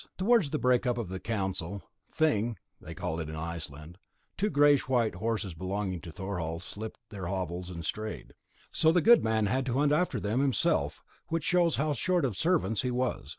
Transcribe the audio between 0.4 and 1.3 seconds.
the break up of the